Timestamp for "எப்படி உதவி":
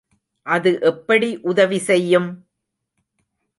0.81-1.79